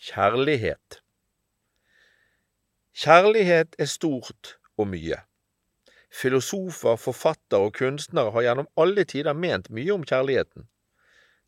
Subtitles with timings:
[0.00, 1.02] Kjærlighet
[2.96, 5.18] Kjærlighet er stort og mye.
[6.08, 10.64] Filosofer, forfattere og kunstnere har gjennom alle tider ment mye om kjærligheten.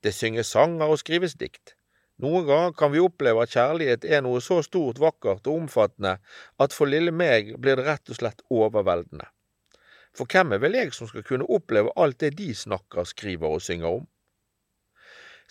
[0.04, 1.72] Det synges sanger og skrives dikt.
[2.20, 6.18] Noen ganger kan vi oppleve at kjærlighet er noe så stort, vakkert og omfattende
[6.60, 9.32] at for lille meg blir det rett og slett overveldende.
[10.12, 13.64] For hvem er vel jeg som skal kunne oppleve alt det de snakker, skriver og
[13.64, 14.11] synger om?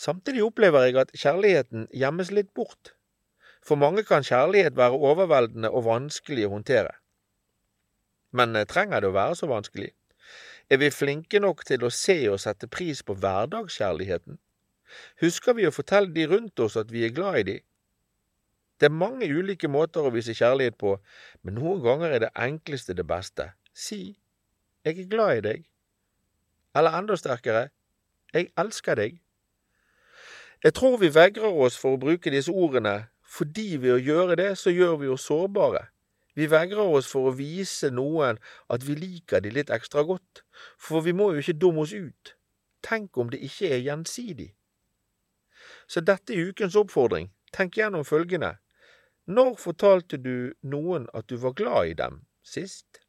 [0.01, 2.95] Samtidig opplever jeg at kjærligheten gjemmes litt bort.
[3.61, 6.95] For mange kan kjærlighet være overveldende og vanskelig å håndtere.
[8.33, 9.91] Men eh, trenger det å være så vanskelig?
[10.71, 14.39] Er vi flinke nok til å se og sette pris på hverdagskjærligheten?
[15.21, 17.57] Husker vi å fortelle de rundt oss at vi er glad i de?
[18.79, 20.95] Det er mange ulike måter å vise kjærlighet på,
[21.45, 23.51] men noen ganger er det enkleste det beste.
[23.73, 24.15] Si
[24.81, 25.67] jeg er glad i deg.
[26.73, 27.67] Eller enda sterkere,
[28.33, 29.19] jeg elsker deg.
[30.63, 34.51] Jeg tror vi vegrer oss for å bruke disse ordene, fordi ved å gjøre det,
[34.61, 35.87] så gjør vi oss sårbare.
[36.37, 38.37] Vi vegrer oss for å vise noen
[38.69, 40.43] at vi liker de litt ekstra godt,
[40.77, 42.35] for vi må jo ikke dumme oss ut.
[42.85, 44.51] Tenk om det ikke er gjensidig.
[45.89, 47.31] Så dette er ukens oppfordring.
[47.51, 48.55] Tenk gjennom følgende.
[49.25, 53.01] Når fortalte du noen at du var glad i dem sist?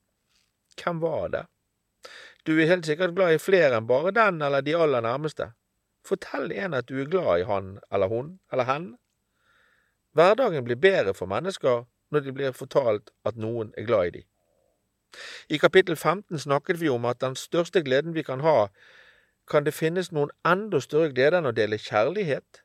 [0.80, 1.46] Hvem var det?
[2.48, 5.52] Du er helt sikkert glad i flere enn bare den eller de aller nærmeste.
[6.04, 8.88] Fortell en at du er glad i han eller hun eller hen.
[10.12, 14.26] Hverdagen blir bedre for mennesker når de blir fortalt at noen er glad i dem.
[15.48, 18.68] I kapittel 15 snakket vi om at den største gleden vi kan ha,
[19.50, 22.62] kan det finnes noen enda større glede enn å dele kjærlighet?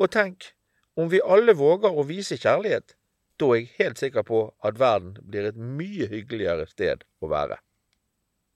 [0.00, 0.52] Og tenk,
[0.96, 2.94] om vi alle våger å vise kjærlighet,
[3.40, 7.60] da er jeg helt sikker på at verden blir et mye hyggeligere sted å være.